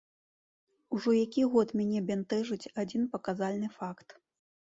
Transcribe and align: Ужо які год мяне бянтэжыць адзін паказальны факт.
Ужо 0.95 1.09
які 1.17 1.43
год 1.55 1.73
мяне 1.81 1.99
бянтэжыць 2.09 2.71
адзін 2.85 3.05
паказальны 3.17 3.67
факт. 3.77 4.07